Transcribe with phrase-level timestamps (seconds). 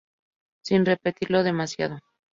[0.65, 1.99] Sin repetirlo demasiado.